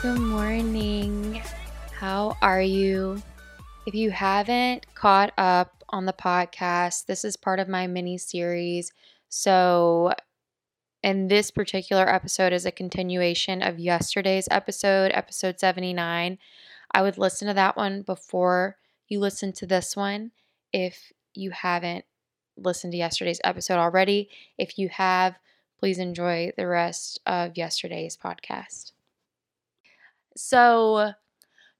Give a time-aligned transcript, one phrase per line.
[0.00, 1.42] Good morning.
[1.92, 3.20] How are you?
[3.84, 8.92] If you haven't caught up on the podcast, this is part of my mini series.
[9.28, 10.12] So,
[11.02, 16.38] in this particular episode is a continuation of yesterday's episode, episode 79.
[16.92, 18.76] I would listen to that one before
[19.08, 20.30] you listen to this one
[20.72, 22.04] if you haven't
[22.56, 24.28] listened to yesterday's episode already.
[24.58, 25.34] If you have,
[25.76, 28.92] please enjoy the rest of yesterday's podcast.
[30.38, 31.12] So,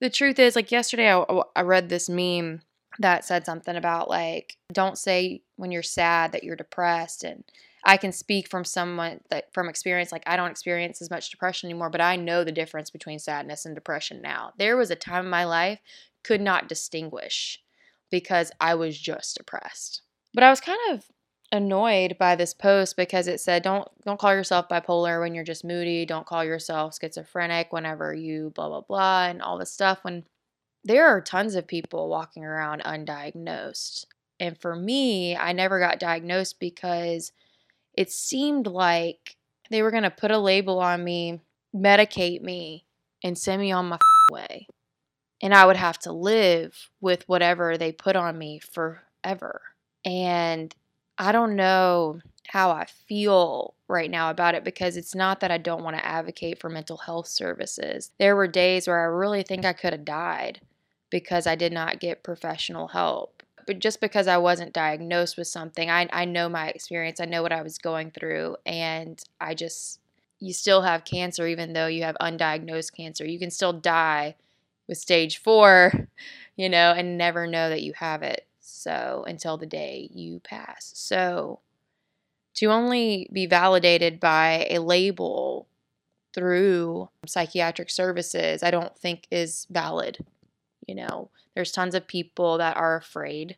[0.01, 2.63] the truth is, like yesterday, I, I read this meme
[2.99, 7.25] that said something about like, don't say when you're sad that you're depressed.
[7.25, 7.45] And
[7.85, 11.71] I can speak from someone that from experience, like, I don't experience as much depression
[11.71, 14.53] anymore, but I know the difference between sadness and depression now.
[14.59, 15.81] There was a time in my life
[16.25, 17.63] could not distinguish
[18.11, 20.03] because I was just depressed.
[20.35, 21.05] But I was kind of
[21.51, 25.65] annoyed by this post because it said don't don't call yourself bipolar when you're just
[25.65, 26.05] moody.
[26.05, 30.25] Don't call yourself schizophrenic whenever you blah blah blah and all this stuff when
[30.85, 34.07] there are tons of people walking around undiagnosed.
[34.41, 37.33] And for me i never got diagnosed because
[37.95, 39.37] it seemed like
[39.71, 41.41] they were going to put a label on me
[41.75, 42.85] medicate me
[43.25, 43.99] and send me on my
[44.31, 44.67] way.
[45.41, 49.63] And i would have to live with whatever they put on me forever.
[50.05, 50.75] And
[51.19, 55.59] I don't know how I feel right now about it because it's not that I
[55.59, 58.11] don't want to advocate for mental health services.
[58.19, 60.61] There were days where I really think I could have died
[61.11, 63.43] because I did not get professional help.
[63.67, 67.43] But just because I wasn't diagnosed with something, I, I know my experience, I know
[67.43, 70.01] what I was going through, and I just,
[70.41, 73.27] you still have cancer even though you have undiagnosed cancer.
[73.27, 74.37] You can still die
[74.89, 76.09] with stage four,
[76.57, 78.48] you know, and never know that you have it.
[78.69, 80.93] So until the day you pass.
[80.95, 81.61] So
[82.55, 85.69] to only be validated by a label
[86.35, 90.19] through psychiatric services, I don't think is valid.
[90.87, 93.57] You know, there's tons of people that are afraid.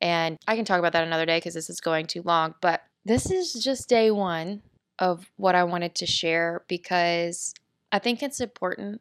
[0.00, 2.54] And I can talk about that another day because this is going too long.
[2.60, 4.62] But this is just day one
[4.98, 7.54] of what I wanted to share because
[7.92, 9.00] I think it's important.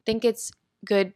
[0.00, 0.52] I think it's
[0.84, 1.12] good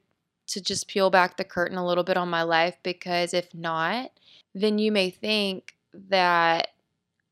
[0.49, 4.11] to just peel back the curtain a little bit on my life because if not,
[4.55, 6.69] then you may think that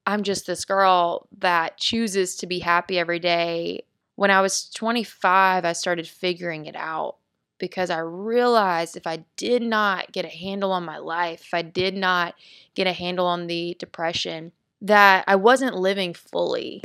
[0.07, 3.85] I'm just this girl that chooses to be happy every day.
[4.15, 7.17] When I was 25, I started figuring it out
[7.59, 11.63] because I realized if I did not get a handle on my life, if I
[11.63, 12.35] did not
[12.75, 14.53] get a handle on the depression,
[14.83, 16.83] that I wasn't living fully.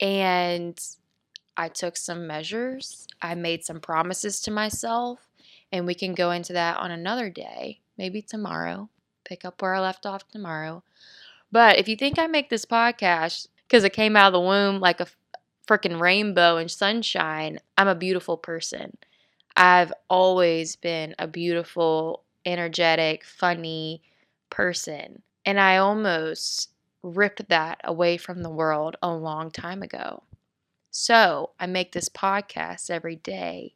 [0.00, 0.80] And
[1.56, 5.28] I took some measures, I made some promises to myself,
[5.72, 8.90] and we can go into that on another day, maybe tomorrow.
[9.24, 10.82] Pick up where I left off tomorrow.
[11.50, 14.80] But if you think I make this podcast because it came out of the womb
[14.80, 15.06] like a
[15.66, 18.96] freaking rainbow and sunshine, I'm a beautiful person.
[19.56, 24.02] I've always been a beautiful, energetic, funny
[24.50, 25.22] person.
[25.44, 26.70] And I almost
[27.02, 30.22] ripped that away from the world a long time ago.
[30.90, 33.74] So I make this podcast every day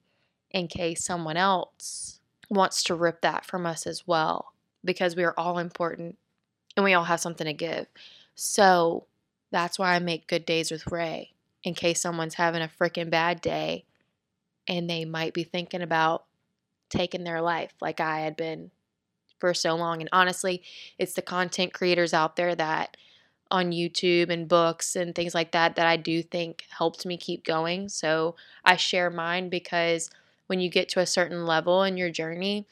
[0.56, 2.18] in case someone else
[2.48, 6.16] wants to rip that from us as well because we are all important
[6.74, 7.86] and we all have something to give.
[8.34, 9.04] So
[9.50, 13.42] that's why I make good days with Ray in case someone's having a freaking bad
[13.42, 13.84] day
[14.66, 16.24] and they might be thinking about
[16.88, 18.70] taking their life like I had been
[19.38, 20.00] for so long.
[20.00, 20.62] And honestly,
[20.98, 22.96] it's the content creators out there that
[23.50, 27.44] on YouTube and books and things like that that I do think helped me keep
[27.44, 27.90] going.
[27.90, 30.08] So I share mine because
[30.46, 32.66] when you get to a certain level in your journey,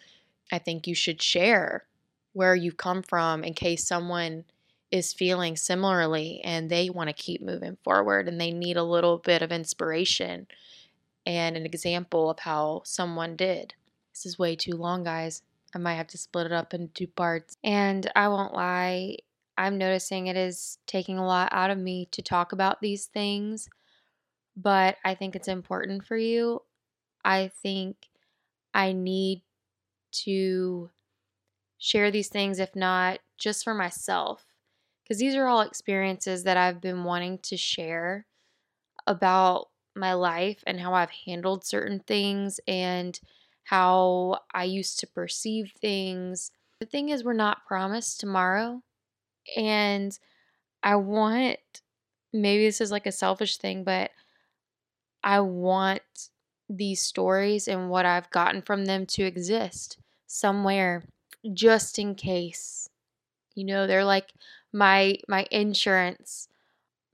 [0.53, 1.85] I think you should share
[2.33, 4.45] where you've come from in case someone
[4.91, 9.19] is feeling similarly and they want to keep moving forward and they need a little
[9.19, 10.47] bit of inspiration
[11.27, 13.75] and an example of how someone did.
[14.13, 15.43] This is way too long, guys.
[15.75, 17.57] I might have to split it up into two parts.
[17.65, 19.17] And I won't lie,
[19.57, 23.69] I'm noticing it is taking a lot out of me to talk about these things,
[24.57, 26.63] but I think it's important for you.
[27.25, 28.09] I think
[28.75, 29.43] I need
[30.25, 30.91] to
[31.79, 34.47] share these things, if not just for myself,
[35.03, 38.27] because these are all experiences that I've been wanting to share
[39.07, 43.19] about my life and how I've handled certain things and
[43.65, 46.51] how I used to perceive things.
[46.81, 48.83] The thing is, we're not promised tomorrow.
[49.57, 50.19] And
[50.83, 51.59] I want,
[52.33, 54.11] maybe this is like a selfish thing, but
[55.23, 56.31] I want
[56.69, 61.05] these stories and what I've gotten from them to exist somewhere
[61.53, 62.89] just in case.
[63.55, 64.33] You know, they're like
[64.73, 66.49] my my insurance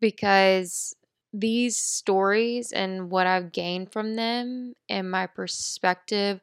[0.00, 0.94] because
[1.32, 6.40] these stories and what I've gained from them and my perspective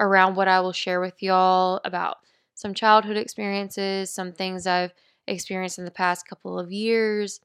[0.00, 2.18] around what I will share with y'all about
[2.54, 4.92] some childhood experiences, some things I've
[5.26, 7.40] experienced in the past couple of years,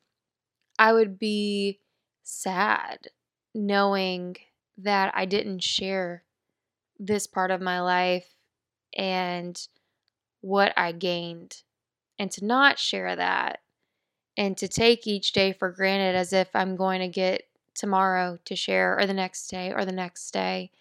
[0.79, 1.79] I would be
[2.23, 3.07] sad
[3.53, 4.37] knowing
[4.77, 6.23] that I didn't share
[6.99, 8.27] this part of my life
[8.95, 9.59] and
[10.41, 11.63] what I gained.
[12.19, 13.59] And to not share that
[14.37, 17.43] and to take each day for granted as if I'm going to get
[17.75, 20.71] tomorrow to share or the next day or the next day.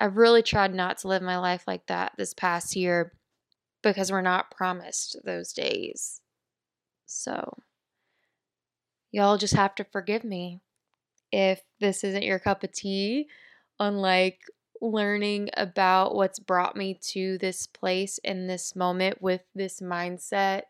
[0.00, 3.12] I've really tried not to live my life like that this past year
[3.82, 6.20] because we're not promised those days.
[7.06, 7.58] So,
[9.10, 10.60] y'all just have to forgive me
[11.32, 13.28] if this isn't your cup of tea,
[13.80, 14.40] unlike
[14.80, 20.62] learning about what's brought me to this place in this moment with this mindset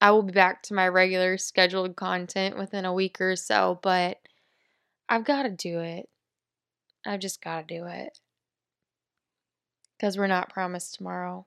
[0.00, 4.18] I will be back to my regular scheduled content within a week or so, but
[5.08, 6.08] I've got to do it.
[7.04, 8.18] I've just got to do it.
[9.96, 11.46] Because we're not promised tomorrow.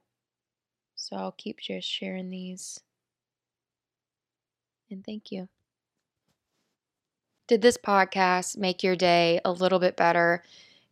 [0.95, 2.81] So I'll keep just sharing these.
[4.89, 5.47] And thank you.
[7.51, 10.41] Did this podcast make your day a little bit better?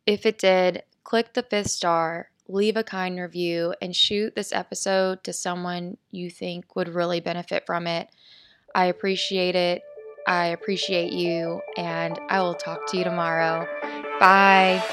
[0.06, 5.24] If it did, click the fifth star leave a kind review, and shoot this episode
[5.24, 8.10] to someone you think would really benefit from it.
[8.76, 9.84] I appreciate it.
[10.28, 13.66] I appreciate you, and I will talk to you tomorrow.
[14.20, 14.84] Bye.